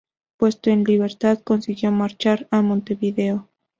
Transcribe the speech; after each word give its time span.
Puesto 0.37 0.71
en 0.71 0.83
libertad, 0.83 1.41
consiguió 1.43 1.91
marchar 1.91 2.47
a 2.49 2.63
Montevideo. 2.63 3.47